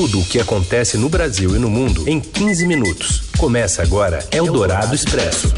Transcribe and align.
Tudo 0.00 0.20
o 0.20 0.24
que 0.24 0.38
acontece 0.38 0.96
no 0.96 1.08
Brasil 1.08 1.56
e 1.56 1.58
no 1.58 1.68
mundo 1.68 2.08
em 2.08 2.20
15 2.20 2.68
minutos. 2.68 3.22
Começa 3.36 3.82
agora 3.82 4.20
Eldorado 4.30 4.94
Expresso. 4.94 5.52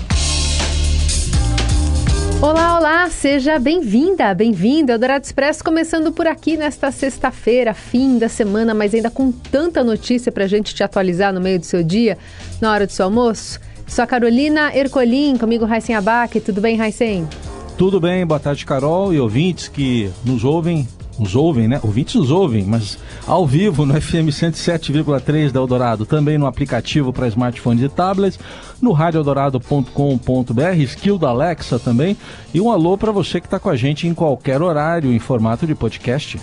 Olá, 2.40 2.78
olá, 2.78 3.10
seja 3.10 3.58
bem-vinda, 3.58 4.32
bem-vindo. 4.32 4.92
Eldorado 4.92 5.26
Expresso 5.26 5.62
começando 5.62 6.10
por 6.10 6.26
aqui 6.26 6.56
nesta 6.56 6.90
sexta-feira, 6.90 7.74
fim 7.74 8.16
da 8.16 8.30
semana, 8.30 8.72
mas 8.72 8.94
ainda 8.94 9.10
com 9.10 9.30
tanta 9.30 9.84
notícia 9.84 10.32
para 10.32 10.44
a 10.44 10.48
gente 10.48 10.74
te 10.74 10.82
atualizar 10.82 11.34
no 11.34 11.40
meio 11.42 11.58
do 11.58 11.66
seu 11.66 11.82
dia, 11.82 12.16
na 12.62 12.72
hora 12.72 12.86
do 12.86 12.92
seu 12.92 13.04
almoço. 13.04 13.60
Sou 13.86 14.02
a 14.02 14.06
Carolina 14.06 14.74
Ercolim, 14.74 15.36
comigo 15.36 15.66
Raicen 15.66 15.96
Abac. 15.96 16.40
Tudo 16.40 16.62
bem, 16.62 16.78
Raicen? 16.78 17.28
Tudo 17.76 18.00
bem, 18.00 18.24
boa 18.24 18.40
tarde, 18.40 18.64
Carol 18.64 19.12
e 19.12 19.20
ouvintes 19.20 19.68
que 19.68 20.10
nos 20.24 20.44
ouvem 20.44 20.88
nos 21.20 21.36
ouvem, 21.36 21.68
né? 21.68 21.78
Ouvintes 21.82 22.14
nos 22.14 22.30
ouvem, 22.30 22.64
mas 22.64 22.98
ao 23.26 23.46
vivo 23.46 23.84
no 23.84 24.00
FM 24.00 24.30
107,3 24.30 25.52
da 25.52 25.60
Eldorado, 25.60 26.06
também 26.06 26.38
no 26.38 26.46
aplicativo 26.46 27.12
para 27.12 27.28
smartphones 27.28 27.84
e 27.84 27.88
tablets, 27.88 28.38
no 28.80 28.92
radioeldorado.com.br, 28.92 30.76
skill 30.84 31.18
da 31.18 31.28
Alexa 31.28 31.78
também, 31.78 32.16
e 32.54 32.60
um 32.60 32.70
alô 32.70 32.96
para 32.96 33.12
você 33.12 33.40
que 33.40 33.46
está 33.46 33.58
com 33.58 33.68
a 33.68 33.76
gente 33.76 34.08
em 34.08 34.14
qualquer 34.14 34.62
horário 34.62 35.12
em 35.12 35.18
formato 35.18 35.66
de 35.66 35.74
podcast. 35.74 36.40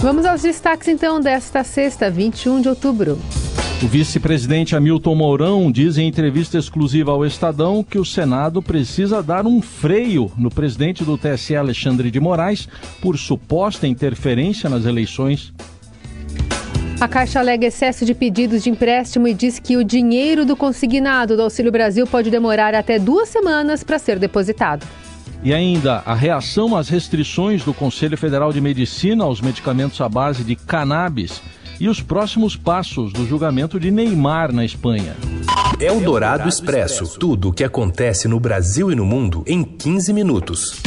Vamos 0.00 0.24
aos 0.24 0.42
destaques 0.42 0.88
então 0.88 1.20
desta 1.20 1.62
sexta, 1.62 2.10
21 2.10 2.62
de 2.62 2.68
outubro. 2.68 3.18
O 3.80 3.86
vice-presidente 3.86 4.74
Hamilton 4.74 5.14
Mourão 5.14 5.70
diz 5.70 5.98
em 5.98 6.08
entrevista 6.08 6.58
exclusiva 6.58 7.12
ao 7.12 7.24
Estadão 7.24 7.84
que 7.84 7.96
o 7.96 8.04
Senado 8.04 8.60
precisa 8.60 9.22
dar 9.22 9.46
um 9.46 9.62
freio 9.62 10.32
no 10.36 10.50
presidente 10.50 11.04
do 11.04 11.16
TSE, 11.16 11.54
Alexandre 11.54 12.10
de 12.10 12.18
Moraes, 12.18 12.68
por 13.00 13.16
suposta 13.16 13.86
interferência 13.86 14.68
nas 14.68 14.84
eleições. 14.84 15.52
A 17.00 17.06
Caixa 17.06 17.38
alega 17.38 17.66
excesso 17.66 18.04
de 18.04 18.14
pedidos 18.14 18.64
de 18.64 18.70
empréstimo 18.70 19.28
e 19.28 19.32
diz 19.32 19.60
que 19.60 19.76
o 19.76 19.84
dinheiro 19.84 20.44
do 20.44 20.56
consignado 20.56 21.36
do 21.36 21.42
Auxílio 21.42 21.70
Brasil 21.70 22.04
pode 22.04 22.30
demorar 22.30 22.74
até 22.74 22.98
duas 22.98 23.28
semanas 23.28 23.84
para 23.84 24.00
ser 24.00 24.18
depositado. 24.18 24.84
E 25.44 25.54
ainda 25.54 26.02
a 26.04 26.16
reação 26.16 26.76
às 26.76 26.88
restrições 26.88 27.62
do 27.62 27.72
Conselho 27.72 28.18
Federal 28.18 28.52
de 28.52 28.60
Medicina 28.60 29.22
aos 29.22 29.40
medicamentos 29.40 30.00
à 30.00 30.08
base 30.08 30.42
de 30.42 30.56
cannabis 30.56 31.40
e 31.80 31.88
os 31.88 32.00
próximos 32.00 32.56
passos 32.56 33.12
do 33.12 33.26
julgamento 33.26 33.78
de 33.78 33.90
Neymar 33.90 34.52
na 34.52 34.64
Espanha. 34.64 35.16
É 35.80 35.92
o 35.92 36.00
Dourado 36.00 36.48
Expresso. 36.48 37.18
Tudo 37.18 37.48
o 37.48 37.52
que 37.52 37.62
acontece 37.62 38.26
no 38.26 38.40
Brasil 38.40 38.90
e 38.90 38.94
no 38.94 39.04
mundo 39.04 39.44
em 39.46 39.62
15 39.62 40.12
minutos. 40.12 40.82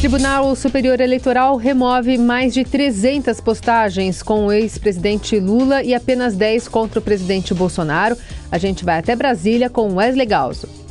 Tribunal 0.00 0.56
Superior 0.56 1.00
Eleitoral 1.00 1.56
remove 1.56 2.18
mais 2.18 2.52
de 2.52 2.64
300 2.64 3.40
postagens 3.40 4.20
com 4.20 4.46
o 4.46 4.52
ex-presidente 4.52 5.38
Lula 5.38 5.82
e 5.82 5.94
apenas 5.94 6.34
10 6.34 6.66
contra 6.66 6.98
o 6.98 7.02
presidente 7.02 7.54
Bolsonaro. 7.54 8.16
A 8.50 8.58
gente 8.58 8.84
vai 8.84 8.98
até 8.98 9.14
Brasília 9.14 9.70
com 9.70 9.94
Wesley 9.94 10.26
Galzo. 10.26 10.81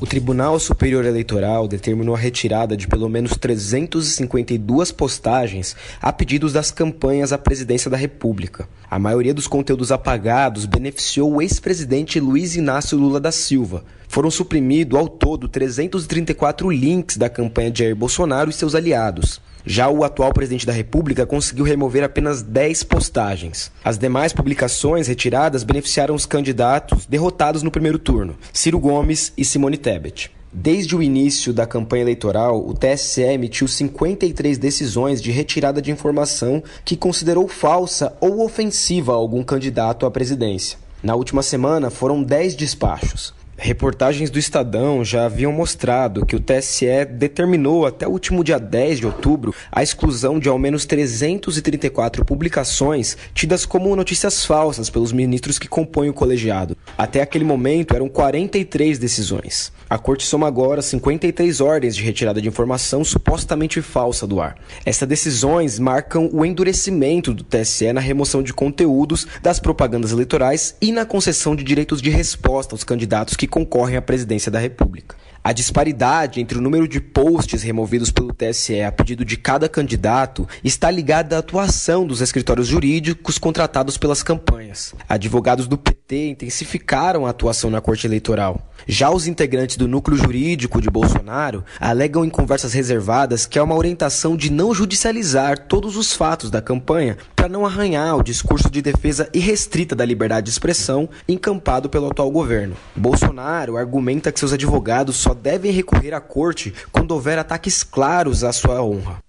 O 0.00 0.06
Tribunal 0.06 0.60
Superior 0.60 1.04
Eleitoral 1.04 1.66
determinou 1.66 2.14
a 2.14 2.18
retirada 2.18 2.76
de 2.76 2.86
pelo 2.86 3.08
menos 3.08 3.32
352 3.32 4.92
postagens 4.92 5.74
a 6.00 6.12
pedidos 6.12 6.52
das 6.52 6.70
campanhas 6.70 7.32
à 7.32 7.38
presidência 7.38 7.90
da 7.90 7.96
República. 7.96 8.68
A 8.88 8.96
maioria 8.96 9.34
dos 9.34 9.48
conteúdos 9.48 9.90
apagados 9.90 10.66
beneficiou 10.66 11.34
o 11.34 11.42
ex-presidente 11.42 12.20
Luiz 12.20 12.54
Inácio 12.54 12.96
Lula 12.96 13.18
da 13.18 13.32
Silva. 13.32 13.82
Foram 14.06 14.30
suprimidos 14.30 14.96
ao 14.96 15.08
todo 15.08 15.48
334 15.48 16.70
links 16.70 17.16
da 17.16 17.28
campanha 17.28 17.72
de 17.72 17.80
Jair 17.80 17.96
Bolsonaro 17.96 18.50
e 18.50 18.52
seus 18.52 18.76
aliados. 18.76 19.40
Já 19.70 19.90
o 19.90 20.02
atual 20.02 20.32
presidente 20.32 20.64
da 20.64 20.72
República 20.72 21.26
conseguiu 21.26 21.62
remover 21.62 22.02
apenas 22.02 22.40
10 22.40 22.84
postagens. 22.84 23.70
As 23.84 23.98
demais 23.98 24.32
publicações 24.32 25.08
retiradas 25.08 25.62
beneficiaram 25.62 26.14
os 26.14 26.24
candidatos 26.24 27.04
derrotados 27.04 27.62
no 27.62 27.70
primeiro 27.70 27.98
turno, 27.98 28.34
Ciro 28.50 28.78
Gomes 28.78 29.30
e 29.36 29.44
Simone 29.44 29.76
Tebet. 29.76 30.30
Desde 30.50 30.96
o 30.96 31.02
início 31.02 31.52
da 31.52 31.66
campanha 31.66 32.00
eleitoral, 32.00 32.66
o 32.66 32.72
TSE 32.72 33.20
emitiu 33.20 33.68
53 33.68 34.56
decisões 34.56 35.20
de 35.20 35.30
retirada 35.30 35.82
de 35.82 35.90
informação 35.90 36.62
que 36.82 36.96
considerou 36.96 37.46
falsa 37.46 38.16
ou 38.22 38.42
ofensiva 38.42 39.12
a 39.12 39.16
algum 39.16 39.44
candidato 39.44 40.06
à 40.06 40.10
presidência. 40.10 40.78
Na 41.02 41.14
última 41.14 41.42
semana, 41.42 41.90
foram 41.90 42.22
10 42.22 42.56
despachos. 42.56 43.34
Reportagens 43.60 44.30
do 44.30 44.38
Estadão 44.38 45.04
já 45.04 45.26
haviam 45.26 45.50
mostrado 45.50 46.24
que 46.24 46.36
o 46.36 46.40
TSE 46.40 47.04
determinou 47.10 47.86
até 47.86 48.06
o 48.06 48.10
último 48.12 48.44
dia 48.44 48.56
10 48.56 49.00
de 49.00 49.06
outubro 49.06 49.52
a 49.72 49.82
exclusão 49.82 50.38
de 50.38 50.48
ao 50.48 50.56
menos 50.56 50.86
334 50.86 52.24
publicações 52.24 53.16
tidas 53.34 53.66
como 53.66 53.96
notícias 53.96 54.44
falsas 54.44 54.88
pelos 54.88 55.10
ministros 55.10 55.58
que 55.58 55.66
compõem 55.66 56.08
o 56.08 56.14
colegiado. 56.14 56.76
Até 56.96 57.20
aquele 57.20 57.44
momento 57.44 57.96
eram 57.96 58.08
43 58.08 58.96
decisões. 58.96 59.72
A 59.90 59.98
corte 59.98 60.24
soma 60.24 60.46
agora 60.46 60.80
53 60.80 61.60
ordens 61.60 61.96
de 61.96 62.04
retirada 62.04 62.40
de 62.40 62.46
informação 62.46 63.02
supostamente 63.02 63.82
falsa 63.82 64.24
do 64.24 64.40
ar. 64.40 64.56
Essas 64.84 65.08
decisões 65.08 65.80
marcam 65.80 66.30
o 66.32 66.44
endurecimento 66.44 67.34
do 67.34 67.42
TSE 67.42 67.92
na 67.92 68.00
remoção 68.00 68.40
de 68.40 68.54
conteúdos 68.54 69.26
das 69.42 69.58
propagandas 69.58 70.12
eleitorais 70.12 70.76
e 70.80 70.92
na 70.92 71.04
concessão 71.04 71.56
de 71.56 71.64
direitos 71.64 72.00
de 72.00 72.10
resposta 72.10 72.74
aos 72.74 72.84
candidatos 72.84 73.34
que 73.34 73.47
concorrem 73.48 73.96
à 73.96 74.02
presidência 74.02 74.50
da 74.50 74.58
República. 74.58 75.16
A 75.42 75.52
disparidade 75.52 76.40
entre 76.40 76.58
o 76.58 76.60
número 76.60 76.86
de 76.86 77.00
posts 77.00 77.62
removidos 77.62 78.10
pelo 78.10 78.34
TSE 78.34 78.82
a 78.82 78.92
pedido 78.92 79.24
de 79.24 79.36
cada 79.36 79.68
candidato 79.68 80.46
está 80.62 80.90
ligada 80.90 81.36
à 81.36 81.38
atuação 81.38 82.06
dos 82.06 82.20
escritórios 82.20 82.66
jurídicos 82.66 83.38
contratados 83.38 83.96
pelas 83.96 84.22
campanhas. 84.22 84.94
Advogados 85.08 85.66
do 85.66 85.78
PT 85.78 86.28
intensificaram 86.28 87.24
a 87.24 87.30
atuação 87.30 87.70
na 87.70 87.80
Corte 87.80 88.06
Eleitoral. 88.06 88.67
Já 88.86 89.10
os 89.10 89.26
integrantes 89.26 89.76
do 89.76 89.88
núcleo 89.88 90.16
jurídico 90.16 90.80
de 90.80 90.90
Bolsonaro 90.90 91.64
alegam 91.80 92.24
em 92.24 92.30
conversas 92.30 92.72
reservadas 92.72 93.46
que 93.46 93.58
há 93.58 93.64
uma 93.64 93.74
orientação 93.74 94.36
de 94.36 94.50
não 94.50 94.74
judicializar 94.74 95.58
todos 95.66 95.96
os 95.96 96.12
fatos 96.12 96.50
da 96.50 96.62
campanha 96.62 97.16
para 97.34 97.48
não 97.48 97.66
arranhar 97.66 98.16
o 98.16 98.22
discurso 98.22 98.70
de 98.70 98.80
defesa 98.82 99.28
irrestrita 99.32 99.94
da 99.94 100.04
liberdade 100.04 100.46
de 100.46 100.50
expressão 100.50 101.08
encampado 101.28 101.88
pelo 101.88 102.08
atual 102.08 102.30
governo. 102.30 102.76
Bolsonaro 102.94 103.76
argumenta 103.76 104.32
que 104.32 104.38
seus 104.38 104.52
advogados 104.52 105.16
só 105.16 105.34
devem 105.34 105.72
recorrer 105.72 106.14
à 106.14 106.20
corte 106.20 106.72
quando 106.92 107.12
houver 107.12 107.38
ataques 107.38 107.82
claros 107.82 108.44
à 108.44 108.52
sua 108.52 108.82
honra. 108.82 109.27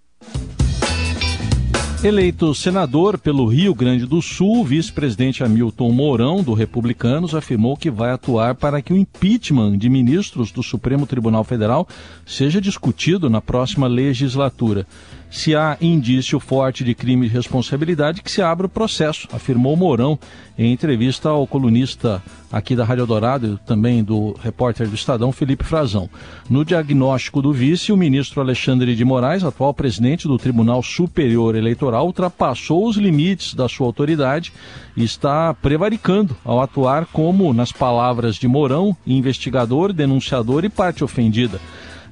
Eleito 2.02 2.56
senador 2.56 3.18
pelo 3.18 3.46
Rio 3.46 3.76
Grande 3.76 4.06
do 4.06 4.22
Sul, 4.22 4.64
vice-presidente 4.64 5.44
Hamilton 5.44 5.92
Mourão, 5.92 6.42
do 6.42 6.54
Republicanos, 6.54 7.36
afirmou 7.36 7.76
que 7.76 7.92
vai 7.92 8.12
atuar 8.12 8.56
para 8.56 8.82
que 8.82 8.94
o 8.94 8.96
impeachment 8.96 9.78
de 9.78 9.90
ministros 9.90 10.50
do 10.50 10.64
Supremo 10.64 11.06
Tribunal 11.06 11.44
Federal 11.44 11.86
seja 12.26 12.62
discutido 12.62 13.30
na 13.30 13.42
próxima 13.42 13.86
legislatura. 13.86 14.88
Se 15.30 15.54
há 15.54 15.78
indício 15.82 16.40
forte 16.40 16.86
de 16.86 16.96
crime 16.96 17.28
de 17.28 17.34
responsabilidade, 17.34 18.24
que 18.24 18.32
se 18.32 18.42
abra 18.42 18.66
o 18.66 18.70
processo, 18.70 19.28
afirmou 19.34 19.76
Mourão 19.76 20.18
em 20.58 20.72
entrevista 20.72 21.28
ao 21.28 21.46
colunista 21.46 22.24
aqui 22.52 22.76
da 22.76 22.84
Rádio 22.84 23.06
Dourado 23.06 23.54
e 23.54 23.68
também 23.68 24.04
do 24.04 24.36
repórter 24.42 24.88
do 24.88 24.96
Estadão, 24.96 25.32
Felipe 25.32 25.64
Frazão. 25.64 26.10
No 26.50 26.66
diagnóstico 26.66 27.42
do 27.42 27.54
vice, 27.54 27.92
o 27.92 27.98
ministro 27.98 28.42
Alexandre 28.42 28.96
de 28.96 29.06
Moraes, 29.06 29.44
atual 29.44 29.74
presidente 29.74 30.28
do 30.28 30.38
Tribunal 30.38 30.82
Superior 30.82 31.56
Eleitoral, 31.56 32.06
ultrapassou 32.06 32.88
os 32.88 32.98
limites 32.98 33.54
da 33.54 33.70
sua 33.70 33.86
autoridade 33.86 34.52
e 34.98 35.04
está 35.04 35.54
prevaricando 35.54 36.36
ao 36.44 36.62
atuar 36.62 37.06
como, 37.06 37.54
nas 37.54 37.72
palavras 37.72 38.36
de 38.36 38.48
Mourão, 38.48 38.96
investigador, 39.06 39.94
denunciador 39.94 40.66
e 40.66 40.70
parte 40.70 41.04
ofendida. 41.04 41.60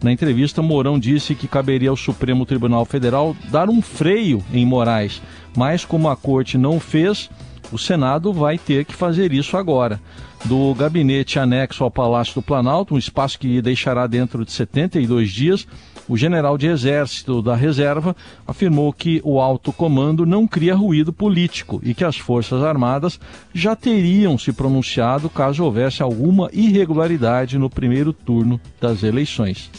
Na 0.01 0.11
entrevista, 0.11 0.61
Mourão 0.61 0.99
disse 0.99 1.33
que 1.33 1.47
caberia 1.47 1.89
ao 1.89 1.97
Supremo 1.97 2.45
Tribunal 2.45 2.85
Federal 2.85 3.35
dar 3.49 3.67
um 3.67 3.81
freio 3.81 4.43
em 4.53 4.63
Moraes, 4.63 5.21
mas 5.55 5.83
como 5.83 6.07
a 6.07 6.15
corte 6.15 6.55
não 6.55 6.79
fez, 6.79 7.29
o 7.71 7.77
Senado 7.77 8.33
vai 8.33 8.57
ter 8.57 8.85
que 8.85 8.93
fazer 8.93 9.33
isso 9.33 9.57
agora. 9.57 9.99
Do 10.45 10.73
gabinete 10.75 11.39
anexo 11.39 11.83
ao 11.83 11.91
Palácio 11.91 12.35
do 12.35 12.41
Planalto, 12.41 12.93
um 12.93 12.97
espaço 12.97 13.39
que 13.39 13.61
deixará 13.61 14.07
dentro 14.07 14.45
de 14.45 14.51
72 14.51 15.31
dias, 15.31 15.67
o 16.07 16.15
general 16.15 16.57
de 16.57 16.67
exército 16.67 17.41
da 17.41 17.55
reserva 17.55 18.15
afirmou 18.47 18.93
que 18.93 19.19
o 19.25 19.41
alto 19.41 19.73
comando 19.73 20.25
não 20.25 20.47
cria 20.47 20.73
ruído 20.73 21.11
político 21.11 21.81
e 21.83 21.93
que 21.93 22.03
as 22.03 22.17
Forças 22.17 22.63
Armadas 22.63 23.19
já 23.53 23.75
teriam 23.75 24.37
se 24.37 24.53
pronunciado 24.53 25.29
caso 25.29 25.63
houvesse 25.65 26.01
alguma 26.01 26.49
irregularidade 26.53 27.57
no 27.57 27.69
primeiro 27.69 28.13
turno 28.13 28.59
das 28.79 29.03
eleições. 29.03 29.69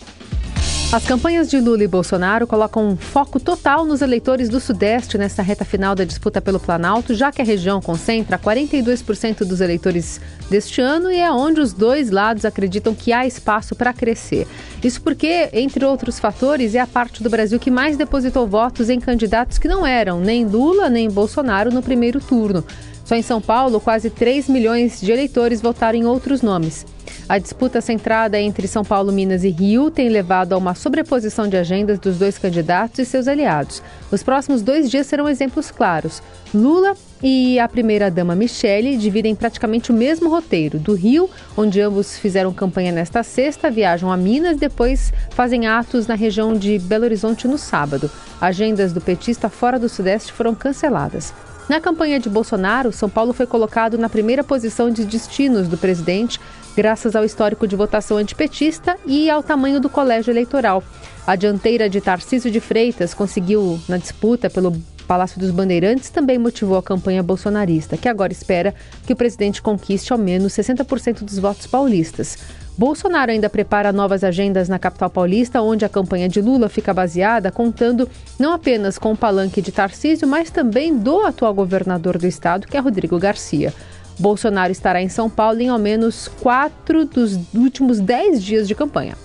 As 0.90 1.04
campanhas 1.04 1.50
de 1.50 1.60
Lula 1.60 1.84
e 1.84 1.86
Bolsonaro 1.86 2.46
colocam 2.46 2.88
um 2.88 2.96
foco 2.96 3.38
total 3.38 3.84
nos 3.84 4.00
eleitores 4.00 4.48
do 4.48 4.58
Sudeste 4.58 5.18
nesta 5.18 5.42
reta 5.42 5.62
final 5.62 5.94
da 5.94 6.02
disputa 6.02 6.40
pelo 6.40 6.58
Planalto, 6.58 7.12
já 7.14 7.30
que 7.30 7.42
a 7.42 7.44
região 7.44 7.78
concentra 7.78 8.38
42% 8.38 9.44
dos 9.44 9.60
eleitores 9.60 10.18
deste 10.48 10.80
ano 10.80 11.10
e 11.10 11.18
é 11.18 11.30
onde 11.30 11.60
os 11.60 11.74
dois 11.74 12.10
lados 12.10 12.46
acreditam 12.46 12.94
que 12.94 13.12
há 13.12 13.26
espaço 13.26 13.76
para 13.76 13.92
crescer. 13.92 14.48
Isso 14.82 15.02
porque, 15.02 15.50
entre 15.52 15.84
outros 15.84 16.18
fatores, 16.18 16.74
é 16.74 16.80
a 16.80 16.86
parte 16.86 17.22
do 17.22 17.28
Brasil 17.28 17.60
que 17.60 17.70
mais 17.70 17.98
depositou 17.98 18.46
votos 18.46 18.88
em 18.88 18.98
candidatos 18.98 19.58
que 19.58 19.68
não 19.68 19.86
eram 19.86 20.20
nem 20.20 20.46
Lula 20.46 20.88
nem 20.88 21.10
Bolsonaro 21.10 21.70
no 21.70 21.82
primeiro 21.82 22.18
turno. 22.18 22.64
Só 23.08 23.14
em 23.14 23.22
São 23.22 23.40
Paulo, 23.40 23.80
quase 23.80 24.10
3 24.10 24.50
milhões 24.50 25.00
de 25.00 25.10
eleitores 25.10 25.62
votaram 25.62 25.98
em 25.98 26.04
outros 26.04 26.42
nomes. 26.42 26.84
A 27.26 27.38
disputa 27.38 27.80
centrada 27.80 28.38
entre 28.38 28.68
São 28.68 28.84
Paulo, 28.84 29.10
Minas 29.10 29.44
e 29.44 29.48
Rio 29.48 29.90
tem 29.90 30.10
levado 30.10 30.52
a 30.52 30.58
uma 30.58 30.74
sobreposição 30.74 31.48
de 31.48 31.56
agendas 31.56 31.98
dos 31.98 32.18
dois 32.18 32.36
candidatos 32.36 32.98
e 32.98 33.06
seus 33.06 33.26
aliados. 33.26 33.82
Os 34.12 34.22
próximos 34.22 34.60
dois 34.60 34.90
dias 34.90 35.06
serão 35.06 35.26
exemplos 35.26 35.70
claros. 35.70 36.22
Lula 36.52 36.94
e 37.22 37.58
a 37.58 37.66
primeira-dama 37.66 38.34
Michele 38.34 38.98
dividem 38.98 39.34
praticamente 39.34 39.90
o 39.90 39.94
mesmo 39.94 40.28
roteiro. 40.28 40.78
Do 40.78 40.92
Rio, 40.92 41.30
onde 41.56 41.80
ambos 41.80 42.18
fizeram 42.18 42.52
campanha 42.52 42.92
nesta 42.92 43.22
sexta, 43.22 43.70
viajam 43.70 44.12
a 44.12 44.18
Minas, 44.18 44.58
depois 44.58 45.14
fazem 45.30 45.66
atos 45.66 46.06
na 46.06 46.14
região 46.14 46.52
de 46.52 46.78
Belo 46.78 47.04
Horizonte 47.04 47.48
no 47.48 47.56
sábado. 47.56 48.10
Agendas 48.38 48.92
do 48.92 49.00
petista 49.00 49.48
fora 49.48 49.78
do 49.78 49.88
Sudeste 49.88 50.30
foram 50.30 50.54
canceladas. 50.54 51.32
Na 51.68 51.80
campanha 51.80 52.18
de 52.18 52.30
Bolsonaro, 52.30 52.90
São 52.90 53.10
Paulo 53.10 53.34
foi 53.34 53.46
colocado 53.46 53.98
na 53.98 54.08
primeira 54.08 54.42
posição 54.42 54.90
de 54.90 55.04
destinos 55.04 55.68
do 55.68 55.76
presidente, 55.76 56.40
graças 56.78 57.16
ao 57.16 57.24
histórico 57.24 57.66
de 57.66 57.74
votação 57.74 58.18
antipetista 58.18 58.96
e 59.04 59.28
ao 59.28 59.42
tamanho 59.42 59.80
do 59.80 59.90
colégio 59.90 60.30
eleitoral. 60.30 60.80
A 61.26 61.34
dianteira 61.34 61.90
de 61.90 62.00
Tarcísio 62.00 62.52
de 62.52 62.60
Freitas 62.60 63.12
conseguiu, 63.12 63.80
na 63.88 63.96
disputa 63.96 64.48
pelo 64.48 64.72
Palácio 65.04 65.40
dos 65.40 65.50
Bandeirantes, 65.50 66.08
também 66.08 66.38
motivou 66.38 66.78
a 66.78 66.82
campanha 66.82 67.20
bolsonarista, 67.20 67.96
que 67.96 68.08
agora 68.08 68.32
espera 68.32 68.72
que 69.04 69.12
o 69.12 69.16
presidente 69.16 69.60
conquiste 69.60 70.12
ao 70.12 70.18
menos 70.20 70.52
60% 70.52 71.24
dos 71.24 71.40
votos 71.40 71.66
paulistas. 71.66 72.38
Bolsonaro 72.78 73.32
ainda 73.32 73.50
prepara 73.50 73.92
novas 73.92 74.22
agendas 74.22 74.68
na 74.68 74.78
capital 74.78 75.10
paulista, 75.10 75.60
onde 75.60 75.84
a 75.84 75.88
campanha 75.88 76.28
de 76.28 76.40
Lula 76.40 76.68
fica 76.68 76.94
baseada, 76.94 77.50
contando 77.50 78.08
não 78.38 78.52
apenas 78.52 78.96
com 78.98 79.10
o 79.10 79.16
palanque 79.16 79.60
de 79.60 79.72
Tarcísio, 79.72 80.28
mas 80.28 80.48
também 80.48 80.96
do 80.96 81.22
atual 81.22 81.52
governador 81.52 82.16
do 82.18 82.26
estado, 82.28 82.68
que 82.68 82.76
é 82.76 82.80
Rodrigo 82.80 83.18
Garcia. 83.18 83.74
Bolsonaro 84.18 84.72
estará 84.72 85.00
em 85.00 85.08
São 85.08 85.30
Paulo 85.30 85.60
em 85.60 85.68
ao 85.68 85.78
menos 85.78 86.28
quatro 86.40 87.04
dos 87.04 87.38
últimos 87.54 88.00
dez 88.00 88.42
dias 88.42 88.66
de 88.66 88.74
campanha. 88.74 89.16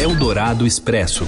Eldorado 0.00 0.66
Expresso. 0.66 1.26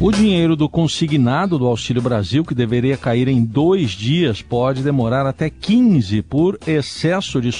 O 0.00 0.10
dinheiro 0.10 0.56
do 0.56 0.68
consignado 0.68 1.56
do 1.56 1.66
Auxílio 1.66 2.02
Brasil, 2.02 2.44
que 2.44 2.56
deveria 2.56 2.96
cair 2.96 3.28
em 3.28 3.44
dois 3.44 3.92
dias, 3.92 4.42
pode 4.42 4.82
demorar 4.82 5.26
até 5.26 5.48
15 5.48 6.22
por 6.22 6.58
excesso 6.66 7.40
de 7.40 7.52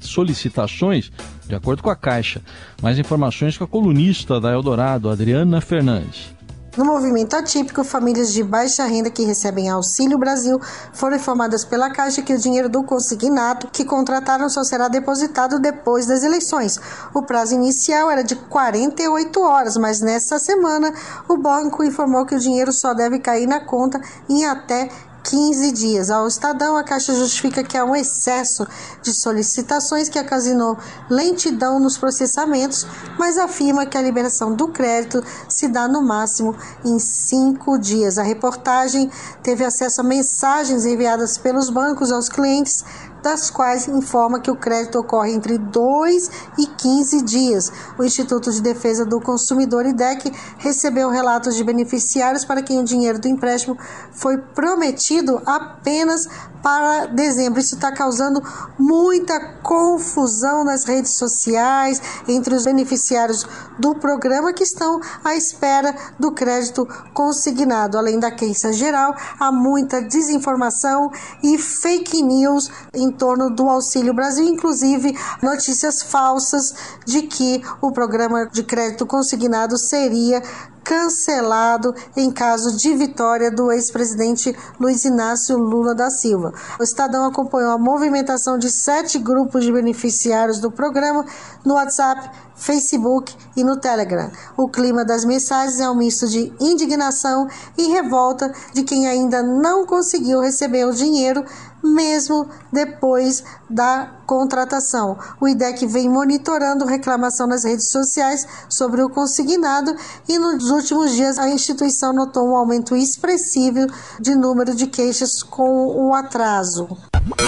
solicitações, 0.00 1.12
de 1.46 1.54
acordo 1.54 1.82
com 1.82 1.90
a 1.90 1.96
Caixa. 1.96 2.40
Mais 2.80 2.98
informações 2.98 3.58
com 3.58 3.64
a 3.64 3.68
colunista 3.68 4.40
da 4.40 4.50
Eldorado, 4.50 5.10
Adriana 5.10 5.60
Fernandes. 5.60 6.34
No 6.76 6.84
movimento 6.84 7.34
atípico, 7.34 7.84
famílias 7.84 8.32
de 8.32 8.42
baixa 8.42 8.84
renda 8.84 9.08
que 9.08 9.22
recebem 9.22 9.68
Auxílio 9.68 10.18
Brasil 10.18 10.60
foram 10.92 11.16
informadas 11.16 11.64
pela 11.64 11.88
Caixa 11.88 12.20
que 12.20 12.34
o 12.34 12.38
dinheiro 12.38 12.68
do 12.68 12.82
consignado 12.82 13.68
que 13.72 13.84
contrataram 13.84 14.48
só 14.48 14.64
será 14.64 14.88
depositado 14.88 15.60
depois 15.60 16.04
das 16.06 16.24
eleições. 16.24 16.80
O 17.14 17.22
prazo 17.22 17.54
inicial 17.54 18.10
era 18.10 18.24
de 18.24 18.34
48 18.34 19.40
horas, 19.40 19.76
mas 19.76 20.00
nessa 20.00 20.36
semana 20.40 20.92
o 21.28 21.36
banco 21.36 21.84
informou 21.84 22.26
que 22.26 22.34
o 22.34 22.40
dinheiro 22.40 22.72
só 22.72 22.92
deve 22.92 23.20
cair 23.20 23.46
na 23.46 23.60
conta 23.60 24.00
em 24.28 24.44
até 24.44 24.88
15 25.24 25.72
dias. 25.72 26.10
Ao 26.10 26.26
Estadão, 26.28 26.76
a 26.76 26.84
Caixa 26.84 27.14
justifica 27.14 27.64
que 27.64 27.76
há 27.76 27.84
um 27.84 27.96
excesso 27.96 28.66
de 29.02 29.12
solicitações 29.12 30.08
que 30.08 30.20
ocasionou 30.20 30.76
lentidão 31.08 31.80
nos 31.80 31.96
processamentos, 31.96 32.86
mas 33.18 33.38
afirma 33.38 33.86
que 33.86 33.96
a 33.96 34.02
liberação 34.02 34.54
do 34.54 34.68
crédito 34.68 35.24
se 35.48 35.66
dá 35.66 35.88
no 35.88 36.02
máximo 36.02 36.54
em 36.84 36.98
cinco 36.98 37.78
dias. 37.78 38.18
A 38.18 38.22
reportagem 38.22 39.10
teve 39.42 39.64
acesso 39.64 40.02
a 40.02 40.04
mensagens 40.04 40.84
enviadas 40.84 41.38
pelos 41.38 41.70
bancos 41.70 42.12
aos 42.12 42.28
clientes 42.28 42.84
das 43.24 43.50
quais 43.50 43.88
informa 43.88 44.38
que 44.38 44.50
o 44.50 44.54
crédito 44.54 44.98
ocorre 44.98 45.32
entre 45.32 45.56
2 45.56 46.30
e 46.58 46.66
15 46.66 47.22
dias. 47.22 47.72
O 47.98 48.04
Instituto 48.04 48.52
de 48.52 48.60
Defesa 48.60 49.06
do 49.06 49.18
Consumidor, 49.18 49.86
IDEC, 49.86 50.30
recebeu 50.58 51.08
relatos 51.08 51.56
de 51.56 51.64
beneficiários 51.64 52.44
para 52.44 52.62
quem 52.62 52.78
o 52.78 52.84
dinheiro 52.84 53.18
do 53.18 53.26
empréstimo 53.26 53.78
foi 54.12 54.36
prometido 54.36 55.40
apenas 55.46 56.28
para 56.64 57.04
dezembro. 57.04 57.60
Isso 57.60 57.74
está 57.74 57.92
causando 57.92 58.42
muita 58.78 59.38
confusão 59.62 60.64
nas 60.64 60.84
redes 60.84 61.12
sociais 61.12 62.00
entre 62.26 62.54
os 62.54 62.64
beneficiários 62.64 63.46
do 63.78 63.94
programa 63.94 64.50
que 64.50 64.62
estão 64.64 64.98
à 65.22 65.34
espera 65.34 65.94
do 66.18 66.32
crédito 66.32 66.88
consignado. 67.12 67.98
Além 67.98 68.18
da 68.18 68.30
queixa 68.30 68.72
geral, 68.72 69.14
há 69.38 69.52
muita 69.52 70.00
desinformação 70.00 71.12
e 71.42 71.58
fake 71.58 72.22
news 72.22 72.70
em 72.94 73.10
torno 73.10 73.50
do 73.50 73.68
Auxílio 73.68 74.14
Brasil, 74.14 74.46
inclusive 74.46 75.14
notícias 75.42 76.02
falsas 76.02 76.74
de 77.04 77.22
que 77.22 77.62
o 77.82 77.92
programa 77.92 78.46
de 78.46 78.62
crédito 78.62 79.04
consignado 79.04 79.76
seria 79.76 80.42
cancelado 80.84 81.94
em 82.14 82.30
caso 82.30 82.76
de 82.76 82.94
vitória 82.94 83.50
do 83.50 83.72
ex-presidente 83.72 84.54
Luiz 84.78 85.04
Inácio 85.04 85.56
Lula 85.56 85.94
da 85.94 86.10
Silva. 86.10 86.52
O 86.78 86.82
Estadão 86.82 87.24
acompanhou 87.24 87.72
a 87.72 87.78
movimentação 87.78 88.58
de 88.58 88.70
sete 88.70 89.18
grupos 89.18 89.64
de 89.64 89.72
beneficiários 89.72 90.60
do 90.60 90.70
programa 90.70 91.24
no 91.64 91.74
WhatsApp, 91.74 92.30
Facebook 92.54 93.34
e 93.56 93.64
no 93.64 93.78
Telegram. 93.78 94.30
O 94.56 94.68
clima 94.68 95.04
das 95.04 95.24
mensagens 95.24 95.80
é 95.80 95.88
um 95.88 95.96
misto 95.96 96.28
de 96.28 96.52
indignação 96.60 97.48
e 97.76 97.88
revolta 97.88 98.52
de 98.72 98.82
quem 98.82 99.08
ainda 99.08 99.42
não 99.42 99.86
conseguiu 99.86 100.40
receber 100.40 100.84
o 100.84 100.92
dinheiro 100.92 101.44
mesmo 101.84 102.48
depois 102.72 103.44
da 103.68 104.10
contratação. 104.26 105.18
O 105.40 105.46
IDEC 105.46 105.86
vem 105.86 106.08
monitorando 106.08 106.86
reclamação 106.86 107.46
nas 107.46 107.64
redes 107.64 107.90
sociais 107.90 108.46
sobre 108.68 109.02
o 109.02 109.10
consignado 109.10 109.94
e 110.28 110.38
nos 110.38 110.70
últimos 110.70 111.14
dias 111.14 111.38
a 111.38 111.48
instituição 111.48 112.12
notou 112.12 112.48
um 112.48 112.56
aumento 112.56 112.96
expressivo 112.96 113.86
de 114.18 114.34
número 114.34 114.74
de 114.74 114.86
queixas 114.86 115.42
com 115.42 115.86
o 115.86 116.14
atraso. 116.14 116.88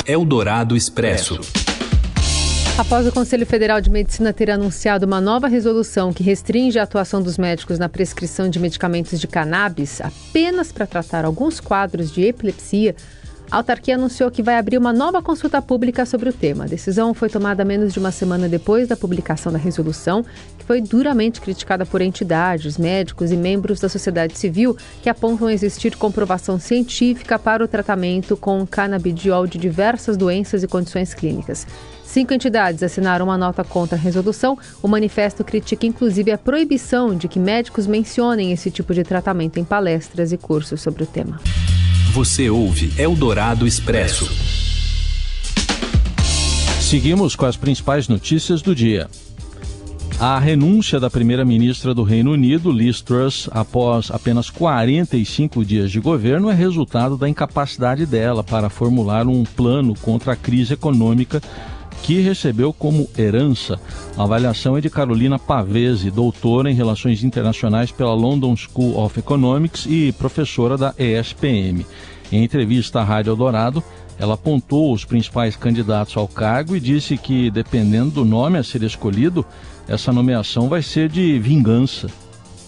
Eldorado 0.06 0.76
Expresso. 0.76 1.40
Após 2.78 3.06
o 3.06 3.12
Conselho 3.12 3.46
Federal 3.46 3.80
de 3.80 3.88
Medicina 3.88 4.34
ter 4.34 4.50
anunciado 4.50 5.06
uma 5.06 5.18
nova 5.18 5.48
resolução 5.48 6.12
que 6.12 6.22
restringe 6.22 6.78
a 6.78 6.82
atuação 6.82 7.22
dos 7.22 7.38
médicos 7.38 7.78
na 7.78 7.88
prescrição 7.88 8.50
de 8.50 8.58
medicamentos 8.58 9.18
de 9.18 9.26
cannabis 9.26 9.98
apenas 10.02 10.72
para 10.72 10.86
tratar 10.86 11.24
alguns 11.24 11.58
quadros 11.58 12.12
de 12.12 12.22
epilepsia, 12.24 12.94
a 13.50 13.58
autarquia 13.58 13.94
anunciou 13.94 14.30
que 14.30 14.42
vai 14.42 14.58
abrir 14.58 14.76
uma 14.76 14.92
nova 14.92 15.22
consulta 15.22 15.62
pública 15.62 16.04
sobre 16.04 16.28
o 16.28 16.32
tema. 16.32 16.64
A 16.64 16.66
decisão 16.66 17.14
foi 17.14 17.28
tomada 17.28 17.64
menos 17.64 17.92
de 17.92 17.98
uma 17.98 18.10
semana 18.10 18.48
depois 18.48 18.88
da 18.88 18.96
publicação 18.96 19.52
da 19.52 19.58
resolução, 19.58 20.24
que 20.58 20.64
foi 20.64 20.80
duramente 20.80 21.40
criticada 21.40 21.86
por 21.86 22.00
entidades, 22.00 22.76
médicos 22.76 23.30
e 23.30 23.36
membros 23.36 23.78
da 23.78 23.88
sociedade 23.88 24.36
civil 24.36 24.76
que 25.02 25.08
apontam 25.08 25.48
existir 25.48 25.96
comprovação 25.96 26.58
científica 26.58 27.38
para 27.38 27.64
o 27.64 27.68
tratamento 27.68 28.36
com 28.36 28.66
canabidiol 28.66 29.46
de 29.46 29.58
diversas 29.58 30.16
doenças 30.16 30.62
e 30.62 30.68
condições 30.68 31.14
clínicas. 31.14 31.66
Cinco 32.04 32.32
entidades 32.32 32.82
assinaram 32.82 33.26
uma 33.26 33.38
nota 33.38 33.62
contra 33.62 33.96
a 33.96 34.00
resolução. 34.00 34.58
O 34.82 34.88
manifesto 34.88 35.44
critica 35.44 35.86
inclusive 35.86 36.32
a 36.32 36.38
proibição 36.38 37.14
de 37.14 37.28
que 37.28 37.38
médicos 37.38 37.86
mencionem 37.86 38.52
esse 38.52 38.70
tipo 38.70 38.94
de 38.94 39.04
tratamento 39.04 39.58
em 39.58 39.64
palestras 39.64 40.32
e 40.32 40.36
cursos 40.36 40.80
sobre 40.80 41.02
o 41.02 41.06
tema. 41.06 41.38
Você 42.16 42.48
ouve 42.48 42.94
Eldorado 42.96 43.66
Expresso. 43.66 44.26
Seguimos 46.80 47.36
com 47.36 47.44
as 47.44 47.58
principais 47.58 48.08
notícias 48.08 48.62
do 48.62 48.74
dia. 48.74 49.06
A 50.18 50.38
renúncia 50.38 50.98
da 50.98 51.10
primeira-ministra 51.10 51.92
do 51.92 52.02
Reino 52.02 52.32
Unido, 52.32 52.72
Liz 52.72 53.02
Truss, 53.02 53.50
após 53.52 54.10
apenas 54.10 54.48
45 54.48 55.62
dias 55.62 55.90
de 55.90 56.00
governo, 56.00 56.48
é 56.48 56.54
resultado 56.54 57.18
da 57.18 57.28
incapacidade 57.28 58.06
dela 58.06 58.42
para 58.42 58.70
formular 58.70 59.26
um 59.26 59.44
plano 59.44 59.92
contra 60.00 60.32
a 60.32 60.36
crise 60.36 60.72
econômica 60.72 61.42
que 62.06 62.20
recebeu 62.20 62.72
como 62.72 63.08
herança. 63.18 63.80
A 64.16 64.22
avaliação 64.22 64.76
é 64.76 64.80
de 64.80 64.88
Carolina 64.88 65.40
Pavese, 65.40 66.08
doutora 66.08 66.70
em 66.70 66.74
Relações 66.74 67.24
Internacionais 67.24 67.90
pela 67.90 68.14
London 68.14 68.54
School 68.54 68.96
of 68.96 69.18
Economics 69.18 69.86
e 69.86 70.12
professora 70.12 70.78
da 70.78 70.94
ESPM. 70.96 71.84
Em 72.30 72.44
entrevista 72.44 73.00
à 73.00 73.04
Rádio 73.04 73.32
Eldorado, 73.32 73.82
ela 74.20 74.34
apontou 74.34 74.92
os 74.92 75.04
principais 75.04 75.56
candidatos 75.56 76.16
ao 76.16 76.28
cargo 76.28 76.76
e 76.76 76.80
disse 76.80 77.18
que, 77.18 77.50
dependendo 77.50 78.12
do 78.12 78.24
nome 78.24 78.56
a 78.56 78.62
ser 78.62 78.84
escolhido, 78.84 79.44
essa 79.88 80.12
nomeação 80.12 80.68
vai 80.68 80.82
ser 80.82 81.08
de 81.08 81.40
vingança. 81.40 82.06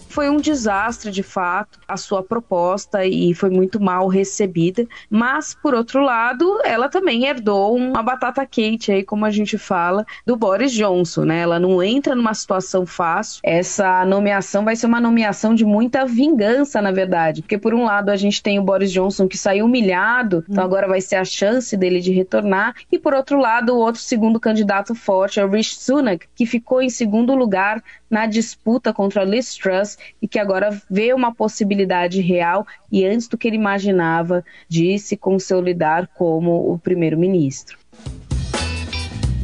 Foi 0.08 0.28
um 0.28 0.38
desastre, 0.38 1.10
de 1.10 1.22
fato, 1.22 1.78
a 1.86 1.96
sua 1.96 2.22
proposta 2.22 3.04
e 3.04 3.34
foi 3.34 3.50
muito 3.50 3.80
mal 3.80 4.08
recebida. 4.08 4.86
Mas, 5.10 5.54
por 5.54 5.74
outro 5.74 6.02
lado, 6.02 6.60
ela 6.64 6.88
também 6.88 7.26
herdou 7.26 7.76
uma 7.76 8.02
batata 8.02 8.44
quente, 8.46 8.90
aí, 8.90 9.02
como 9.04 9.24
a 9.24 9.30
gente 9.30 9.58
fala, 9.58 10.04
do 10.26 10.36
Boris 10.36 10.72
Johnson, 10.72 11.24
né? 11.24 11.40
Ela 11.40 11.58
não 11.58 11.82
entra 11.82 12.14
numa 12.14 12.34
situação 12.34 12.86
fácil. 12.86 13.40
Essa 13.44 14.04
nomeação 14.04 14.64
vai 14.64 14.76
ser 14.76 14.86
uma 14.86 15.00
nomeação 15.00 15.54
de 15.54 15.64
muita 15.64 16.04
vingança, 16.04 16.80
na 16.80 16.90
verdade. 16.90 17.42
Porque, 17.42 17.58
por 17.58 17.74
um 17.74 17.84
lado, 17.84 18.10
a 18.10 18.16
gente 18.16 18.42
tem 18.42 18.58
o 18.58 18.62
Boris 18.62 18.90
Johnson 18.90 19.28
que 19.28 19.36
saiu 19.36 19.66
humilhado, 19.66 20.44
então 20.48 20.64
agora 20.64 20.88
vai 20.88 21.00
ser 21.00 21.16
a 21.16 21.24
chance 21.24 21.76
dele 21.76 22.00
de 22.00 22.12
retornar. 22.12 22.74
E, 22.90 22.98
por 22.98 23.14
outro 23.14 23.38
lado, 23.38 23.74
o 23.74 23.78
outro 23.78 24.00
segundo 24.00 24.40
candidato 24.40 24.94
forte 24.94 25.40
é 25.40 25.44
o 25.44 25.50
Rishi 25.50 25.76
Sunak, 25.76 26.26
que 26.34 26.46
ficou 26.46 26.80
em 26.82 26.90
segundo 26.90 27.34
lugar 27.34 27.82
na 28.10 28.26
disputa 28.26 28.92
contra 28.92 29.24
Liz 29.24 29.54
Truss 29.54 29.98
e 30.20 30.28
que 30.28 30.38
agora 30.38 30.70
vê 30.90 31.12
uma 31.12 31.34
possibilidade 31.34 32.20
real 32.20 32.66
e 32.90 33.04
antes 33.04 33.28
do 33.28 33.36
que 33.36 33.48
ele 33.48 33.56
imaginava 33.56 34.44
de 34.68 34.98
se 34.98 35.16
consolidar 35.16 36.08
como 36.14 36.72
o 36.72 36.78
primeiro-ministro. 36.78 37.78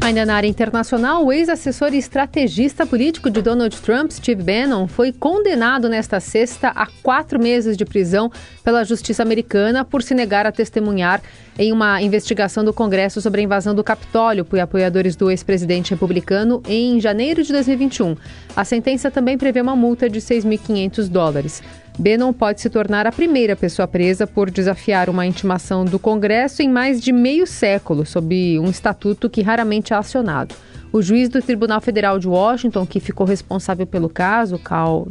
Ainda 0.04 0.26
na 0.26 0.34
área 0.34 0.46
internacional, 0.46 1.25
o 1.25 1.32
ex-assessor 1.32 1.94
e 1.94 1.96
estrategista 1.96 2.84
político 2.84 3.30
de 3.30 3.40
Donald 3.40 3.75
Trump, 3.80 4.11
Steve 4.11 4.42
Bannon, 4.42 4.87
foi 4.87 5.11
condenado 5.11 5.88
nesta 5.88 6.20
sexta 6.20 6.68
a 6.68 6.87
quatro 7.02 7.40
meses 7.40 7.75
de 7.75 7.87
prisão 7.87 8.30
pela 8.62 8.84
justiça 8.84 9.23
americana 9.23 9.82
por 9.82 10.02
se 10.02 10.14
negar 10.14 10.46
a 10.46 10.52
testemunhar 10.52 11.23
em 11.58 11.73
uma 11.73 12.02
investigação 12.02 12.62
do 12.62 12.70
Congresso 12.70 13.23
sobre 13.23 13.40
a 13.40 13.44
invasão 13.44 13.75
do 13.75 13.82
Capitólio 13.82 14.44
por 14.44 14.61
apoiadores 14.61 15.16
do 15.16 15.30
ex-presidente 15.30 15.92
republicano 15.92 16.62
em 16.68 17.00
janeiro 17.00 17.42
de 17.42 17.50
2021. 17.50 18.14
A 18.54 18.62
sentença 18.62 19.11
também 19.11 19.38
prevê 19.38 19.62
uma 19.62 19.75
multa 19.75 20.11
de 20.11 20.20
6.500 20.20 21.08
dólares. 21.08 21.62
Bannon 21.99 22.33
pode 22.33 22.61
se 22.61 22.69
tornar 22.69 23.07
a 23.07 23.13
primeira 23.13 23.55
pessoa 23.55 23.87
presa 23.87 24.27
por 24.27 24.51
desafiar 24.51 25.09
uma 25.09 25.27
intimação 25.27 25.85
do 25.85 25.99
Congresso 25.99 26.61
em 26.61 26.69
mais 26.69 27.01
de 27.01 27.13
meio 27.13 27.47
século, 27.47 28.05
sob 28.05 28.59
um 28.59 28.69
estatuto 28.69 29.31
que 29.31 29.43
raramente 29.43 29.93
é 29.93 29.97
acionado. 29.97 30.55
O 30.93 31.01
juiz 31.01 31.29
do 31.29 31.41
Tribunal 31.41 31.81
Federal 31.81 32.19
de 32.19 32.29
Washington, 32.29 32.85
que 32.87 33.01
ficou 33.01 33.27
responsável 33.27 33.87
pelo 33.87 34.09
caso, 34.09 34.59
Carl 34.59 35.07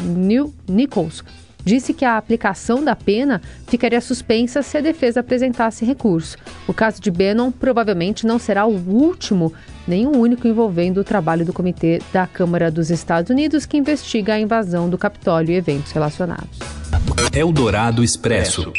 Nichols, 0.67 1.23
disse 1.63 1.93
que 1.93 2.05
a 2.05 2.17
aplicação 2.17 2.83
da 2.83 2.95
pena 2.95 3.41
ficaria 3.67 4.01
suspensa 4.01 4.61
se 4.61 4.77
a 4.77 4.81
defesa 4.81 5.21
apresentasse 5.21 5.85
recurso. 5.85 6.37
O 6.67 6.73
caso 6.73 7.01
de 7.01 7.09
Bannon 7.09 7.51
provavelmente 7.51 8.25
não 8.25 8.39
será 8.39 8.65
o 8.65 8.75
último 8.75 9.53
nem 9.87 10.07
o 10.07 10.17
único 10.17 10.47
envolvendo 10.47 10.99
o 10.99 11.03
trabalho 11.03 11.45
do 11.45 11.53
Comitê 11.53 12.01
da 12.11 12.25
Câmara 12.25 12.71
dos 12.71 12.89
Estados 12.89 13.29
Unidos 13.29 13.65
que 13.65 13.77
investiga 13.77 14.33
a 14.33 14.39
invasão 14.39 14.89
do 14.89 14.97
Capitólio 14.97 15.53
e 15.53 15.57
eventos 15.57 15.91
relacionados. 15.91 16.59
Eldorado 17.33 18.03
Expresso. 18.03 18.71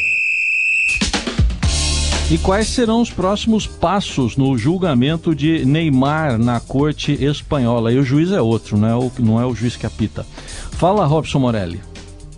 E 2.31 2.39
quais 2.39 2.67
serão 2.69 3.01
os 3.01 3.11
próximos 3.11 3.67
passos 3.67 4.35
no 4.35 4.57
julgamento 4.57 5.35
de 5.35 5.63
Neymar 5.63 6.39
na 6.39 6.59
corte 6.59 7.11
espanhola? 7.23 7.91
E 7.91 7.99
o 7.99 8.03
juiz 8.03 8.31
é 8.31 8.41
outro, 8.41 8.77
não 8.77 8.87
é 8.87 8.95
o, 8.95 9.11
não 9.19 9.39
é 9.39 9.45
o 9.45 9.53
juiz 9.53 9.75
que 9.75 9.85
apita. 9.85 10.25
Fala, 10.71 11.05
Robson 11.05 11.37
Morelli. 11.37 11.79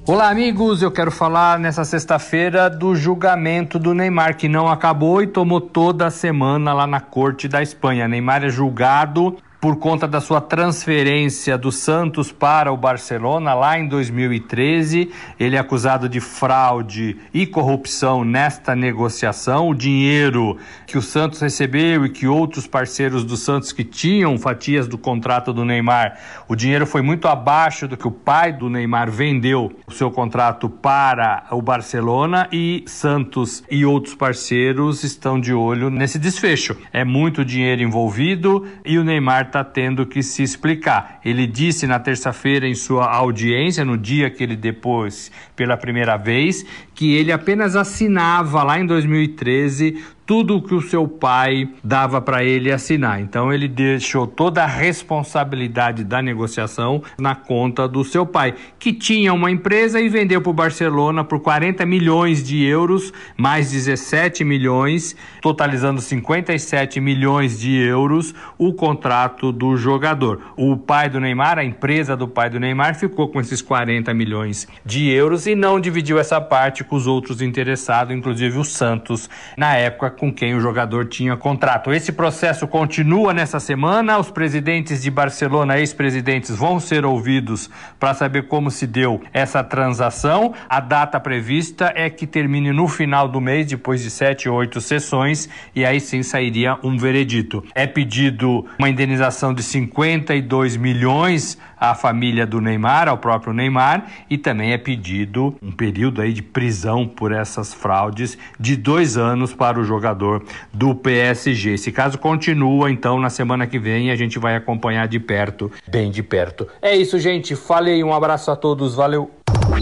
Olá, 0.08 0.30
amigos. 0.30 0.82
Eu 0.82 0.90
quero 0.90 1.12
falar 1.12 1.60
nessa 1.60 1.84
sexta-feira 1.84 2.70
do 2.70 2.96
julgamento 2.96 3.78
do 3.78 3.94
Neymar, 3.94 4.38
que 4.38 4.48
não 4.48 4.70
acabou 4.70 5.22
e 5.22 5.28
tomou 5.28 5.60
toda 5.60 6.06
a 6.06 6.10
semana 6.10 6.72
lá 6.74 6.88
na 6.88 7.02
corte 7.02 7.46
da 7.46 7.62
Espanha. 7.62 8.08
Neymar 8.08 8.42
é 8.42 8.48
julgado 8.48 9.36
por 9.60 9.78
conta 9.78 10.08
da 10.08 10.22
sua 10.22 10.40
transferência 10.40 11.58
do 11.58 11.72
Santos 11.72 12.32
para 12.32 12.72
o 12.72 12.78
Barcelona 12.78 13.54
lá 13.54 13.78
em 13.78 13.88
2013. 13.88 15.10
Ele 15.40 15.56
é 15.56 15.60
acusado 15.60 16.08
de 16.08 16.20
fraude 16.20 17.18
e 17.34 17.46
corrupção 17.46 18.24
nesta 18.24 18.76
negociação. 18.76 19.70
O 19.70 19.74
dinheiro 19.74 20.58
que 20.86 20.98
o 20.98 21.02
Santos 21.02 21.42
recebeu 21.42 22.06
e 22.06 22.10
que 22.10 22.28
outros 22.28 22.68
parceiros 22.68 23.24
do 23.24 23.36
Santos 23.36 23.72
que 23.72 23.84
tinham 23.84 24.38
fatias 24.38 24.88
do 24.88 24.98
contrato 24.98 25.52
do 25.52 25.66
Neymar, 25.66 26.18
o 26.48 26.56
dinheiro 26.56 26.86
foi 26.86 27.02
muito 27.02 27.28
abaixo 27.28 27.88
do 27.88 27.98
que 27.98 28.08
o 28.08 28.12
pai 28.12 28.54
do 28.54 28.70
Neymar 28.70 29.10
vendeu 29.10 29.72
o 29.88 29.92
seu 29.92 30.12
contrato 30.12 30.70
para 30.70 31.46
o 31.52 31.62
Barcelona 31.62 32.48
e 32.52 32.84
Santos 32.86 33.64
e 33.72 33.86
outros 33.86 34.14
parceiros 34.14 35.04
estão 35.04 35.40
de 35.40 35.54
olho 35.54 35.90
nesse 35.90 36.20
desfecho. 36.20 36.78
É 36.94 37.04
muito 37.04 37.44
dinheiro 37.44 37.82
envolvido 37.82 38.68
e 38.86 38.98
o 38.98 39.04
Neymar 39.04 39.47
está 39.48 39.64
tendo 39.64 40.06
que 40.06 40.22
se 40.22 40.44
explicar. 40.44 41.20
Ele 41.26 41.48
disse 41.48 41.88
na 41.88 42.00
terça-feira 42.00 42.68
em 42.68 42.76
sua 42.76 43.12
audiência, 43.12 43.84
no 43.84 43.98
dia 43.98 44.30
que 44.30 44.44
ele 44.44 44.56
depois 44.56 45.32
pela 45.56 45.76
primeira 45.76 46.16
vez, 46.18 46.66
que 46.98 47.14
ele 47.14 47.32
apenas 47.32 47.76
assinava 47.76 48.64
lá 48.64 48.80
em 48.80 48.86
2013 48.88 50.04
tudo 50.28 50.58
o 50.58 50.62
que 50.62 50.76
o 50.76 50.82
seu 50.82 51.08
pai 51.08 51.70
dava 51.82 52.20
para 52.20 52.44
ele 52.44 52.70
assinar. 52.70 53.22
Então 53.22 53.52
ele 53.52 53.66
deixou 53.66 54.28
toda 54.28 54.62
a 54.62 54.68
responsabilidade 54.68 56.04
da 56.04 56.22
negociação 56.22 57.02
na 57.18 57.34
conta 57.34 57.88
do 57.88 58.04
seu 58.04 58.26
pai, 58.26 58.54
que 58.78 58.92
tinha 58.92 59.34
uma 59.34 59.50
empresa 59.50 60.02
e 60.02 60.10
vendeu 60.10 60.42
para 60.42 60.50
o 60.50 60.54
Barcelona 60.54 61.24
por 61.24 61.40
40 61.40 61.86
milhões 61.86 62.44
de 62.44 62.62
euros, 62.66 63.14
mais 63.38 63.72
17 63.72 64.44
milhões, 64.44 65.16
totalizando 65.42 66.02
57 66.02 67.00
milhões 67.00 67.58
de 67.58 67.74
euros 67.78 68.36
o 68.58 68.74
contrato 68.74 69.54
do 69.54 69.78
jogador. 69.78 70.42
O 70.58 70.76
pai 70.76 71.10
do 71.10 71.22
Neymar, 71.22 71.58
a 71.58 71.64
empresa 71.64 72.18
do 72.18 72.28
pai 72.28 72.50
do 72.50 72.60
Neymar, 72.60 72.96
ficou 72.96 73.30
com 73.30 73.40
esses 73.40 73.62
40 73.62 74.14
milhões 74.14 74.68
de 74.86 75.08
euros 75.08 75.48
e 75.48 75.56
não 75.56 75.80
dividiu 75.80 76.20
essa 76.20 76.42
parte 76.42 76.84
os 76.96 77.08
outros 77.08 77.42
interessados, 77.42 78.16
inclusive 78.16 78.58
o 78.58 78.64
Santos, 78.64 79.30
na 79.56 79.76
época 79.76 80.12
com 80.12 80.32
quem 80.34 80.56
o 80.56 80.60
jogador 80.60 81.06
tinha 81.06 81.36
contrato. 81.36 81.94
Esse 81.94 82.12
processo 82.12 82.68
continua 82.68 83.34
nessa 83.34 83.60
semana. 83.60 84.18
Os 84.18 84.32
presidentes 84.32 85.02
de 85.02 85.12
Barcelona, 85.12 85.80
ex-presidentes, 85.80 86.56
vão 86.56 86.80
ser 86.80 87.06
ouvidos 87.06 87.70
para 88.00 88.14
saber 88.14 88.48
como 88.48 88.72
se 88.72 88.86
deu 88.86 89.22
essa 89.34 89.64
transação. 89.64 90.54
A 90.70 90.80
data 90.80 91.20
prevista 91.20 91.92
é 91.96 92.10
que 92.10 92.28
termine 92.28 92.72
no 92.72 92.88
final 92.88 93.28
do 93.28 93.42
mês, 93.42 93.68
depois 93.68 94.02
de 94.02 94.10
sete 94.10 94.50
ou 94.50 94.58
oito 94.58 94.80
sessões, 94.82 95.50
e 95.76 95.86
aí 95.86 96.00
sim 96.00 96.24
sairia 96.24 96.78
um 96.84 96.98
veredito. 96.98 97.64
É 97.74 97.86
pedido 97.86 98.66
uma 98.78 98.90
indenização 98.90 99.54
de 99.54 99.64
52 99.64 100.78
milhões 100.78 101.58
à 101.80 101.94
família 101.96 102.46
do 102.46 102.60
Neymar, 102.60 103.08
ao 103.08 103.18
próprio 103.18 103.54
Neymar, 103.54 104.06
e 104.30 104.38
também 104.38 104.74
é 104.74 104.78
pedido 104.78 105.56
um 105.62 105.72
período 105.72 106.22
aí 106.22 106.34
de 106.34 106.42
prisão 106.42 107.08
por 107.08 107.32
essas 107.32 107.74
fraudes 107.74 108.38
de 108.60 108.76
dois 108.76 109.18
anos 109.18 109.54
para 109.54 109.80
o 109.80 109.84
jogador 109.84 110.44
do 110.74 110.96
PSG. 110.96 111.74
Esse 111.74 111.92
caso 111.92 112.18
continua, 112.18 112.92
então, 112.92 113.20
na 113.20 113.30
semana 113.30 113.68
que 113.68 113.80
vem 113.80 114.12
a 114.12 114.16
gente 114.16 114.40
vai 114.40 114.56
acompanhar 114.56 115.08
de 115.08 115.20
perto, 115.20 115.72
bem 115.88 116.12
de 116.12 116.24
perto. 116.24 116.68
É 116.82 116.96
isso, 116.96 117.20
gente. 117.20 117.56
Falei, 117.56 118.04
um 118.04 118.14
abraço 118.14 118.52
a 118.52 118.56
todos, 118.56 118.96
valeu. 118.96 119.32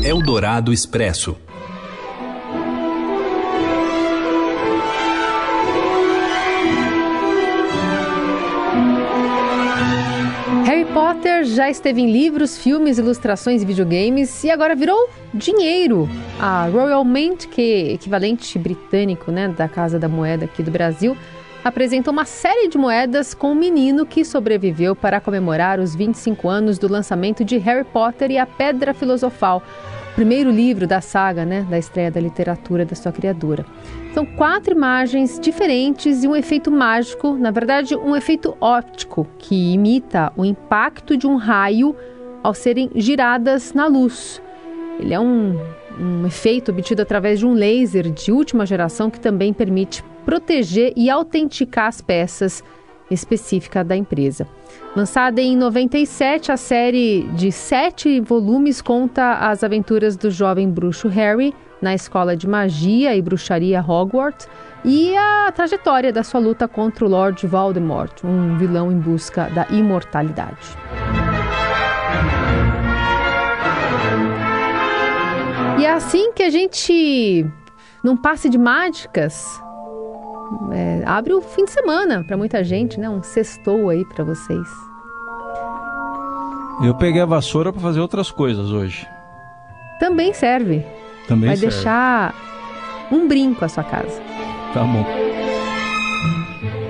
Eldorado 0.04 0.74
Expresso. 0.74 1.45
Potter 11.26 11.44
já 11.44 11.72
esteve 11.72 12.02
em 12.02 12.12
livros, 12.12 12.56
filmes, 12.56 13.00
ilustrações 13.00 13.64
e 13.64 13.66
videogames 13.66 14.44
e 14.44 14.52
agora 14.52 14.76
virou 14.76 15.10
dinheiro. 15.34 16.08
A 16.40 16.68
Royal 16.68 17.04
Mint, 17.04 17.48
que 17.48 17.62
é 17.62 17.94
equivalente 17.94 18.60
britânico 18.60 19.32
né, 19.32 19.48
da 19.48 19.68
Casa 19.68 19.98
da 19.98 20.08
Moeda 20.08 20.46
aqui 20.46 20.62
do 20.62 20.70
Brasil, 20.70 21.18
apresenta 21.64 22.12
uma 22.12 22.26
série 22.26 22.68
de 22.68 22.78
moedas 22.78 23.34
com 23.34 23.54
um 23.54 23.56
menino 23.56 24.06
que 24.06 24.24
sobreviveu 24.24 24.96
para 24.96 25.20
comemorar 25.20 25.80
os 25.80 25.96
25 25.96 26.48
anos 26.48 26.78
do 26.78 26.88
lançamento 26.88 27.44
de 27.44 27.58
Harry 27.58 27.86
Potter 27.86 28.30
e 28.30 28.38
a 28.38 28.46
Pedra 28.46 28.94
Filosofal, 28.94 29.64
primeiro 30.16 30.50
livro 30.50 30.88
da 30.88 31.02
saga, 31.02 31.46
né, 31.46 31.68
da 31.70 31.78
estreia 31.78 32.10
da 32.10 32.22
literatura 32.22 32.86
da 32.86 32.96
sua 32.96 33.12
criadora. 33.12 33.66
São 34.14 34.26
quatro 34.26 34.74
imagens 34.74 35.38
diferentes 35.40 36.24
e 36.24 36.28
um 36.28 36.36
efeito 36.36 36.72
mágico, 36.72 37.36
na 37.36 37.52
verdade, 37.52 37.96
um 37.96 38.16
efeito 38.16 38.56
óptico 38.62 39.28
que 39.38 39.74
imita 39.74 40.32
o 40.38 40.46
impacto 40.46 41.18
de 41.18 41.28
um 41.28 41.36
raio 41.36 41.94
ao 42.42 42.54
serem 42.54 42.90
giradas 42.96 43.74
na 43.74 43.88
luz. 43.88 44.42
Ele 45.00 45.14
é 45.14 45.20
um, 45.20 45.60
um 46.00 46.26
efeito 46.26 46.72
obtido 46.72 47.02
através 47.02 47.40
de 47.40 47.46
um 47.46 47.54
laser 47.54 48.10
de 48.10 48.32
última 48.32 48.66
geração 48.66 49.10
que 49.10 49.20
também 49.20 49.52
permite 49.52 50.02
proteger 50.26 50.94
e 50.96 51.10
autenticar 51.10 51.88
as 51.88 52.00
peças 52.00 52.64
específica 53.10 53.84
da 53.84 53.96
empresa. 53.96 54.48
Lançada 54.96 55.42
em 55.42 55.56
97, 55.56 56.52
a 56.52 56.58
série 56.58 57.24
de 57.34 57.52
sete 57.52 58.20
volumes 58.20 58.82
conta 58.82 59.34
as 59.36 59.64
aventuras 59.64 60.16
do 60.16 60.32
jovem 60.32 60.70
bruxo 60.70 61.08
Harry 61.08 61.54
na 61.82 61.94
escola 61.94 62.36
de 62.36 62.48
magia 62.48 63.16
e 63.16 63.22
bruxaria 63.22 63.82
Hogwarts 63.82 64.48
e 64.84 65.16
a 65.16 65.52
trajetória 65.52 66.12
da 66.12 66.24
sua 66.24 66.40
luta 66.40 66.68
contra 66.68 67.06
o 67.06 67.10
Lord 67.10 67.46
Voldemort, 67.46 68.24
um 68.24 68.58
vilão 68.58 68.92
em 68.92 68.98
busca 68.98 69.50
da 69.50 69.68
imortalidade. 69.70 70.78
assim 75.96 76.34
que 76.34 76.44
a 76.44 76.50
gente, 76.50 77.46
num 78.04 78.18
passe 78.18 78.50
de 78.50 78.58
mágicas, 78.58 79.62
é, 80.72 81.04
abre 81.06 81.34
o 81.34 81.42
fim 81.42 81.66
de 81.66 81.72
semana 81.72 82.24
para 82.24 82.38
muita 82.38 82.64
gente, 82.64 83.00
né? 83.00 83.10
Um 83.10 83.22
sextou 83.24 83.90
aí 83.90 84.06
para 84.06 84.24
vocês. 84.24 84.68
Eu 86.84 86.94
peguei 86.96 87.22
a 87.22 87.26
vassoura 87.26 87.72
para 87.72 87.82
fazer 87.82 88.00
outras 88.00 88.30
coisas 88.30 88.72
hoje. 88.72 89.08
Também 90.00 90.34
serve. 90.34 90.86
Também 91.28 91.48
Vai 91.48 91.58
serve. 91.58 91.74
deixar 91.76 92.36
um 93.12 93.28
brinco 93.28 93.64
a 93.64 93.70
sua 93.70 93.84
casa. 93.84 94.22
Tá 94.74 94.84
bom. 94.84 95.06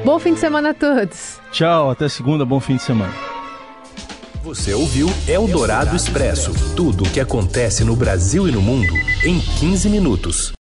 Bom 0.03 0.19
fim 0.19 0.33
de 0.33 0.39
semana 0.39 0.69
a 0.69 0.74
todos. 0.74 1.39
Tchau, 1.51 1.89
até 1.89 2.07
segunda, 2.09 2.45
bom 2.45 2.59
fim 2.59 2.75
de 2.75 2.81
semana. 2.81 3.13
Você 4.43 4.74
ouviu 4.74 5.07
Eldorado 5.27 5.95
Expresso 5.95 6.53
tudo 6.75 7.03
o 7.03 7.09
que 7.09 7.19
acontece 7.19 7.83
no 7.83 7.95
Brasil 7.95 8.47
e 8.47 8.51
no 8.51 8.62
mundo 8.62 8.93
em 9.24 9.39
15 9.39 9.89
minutos. 9.89 10.53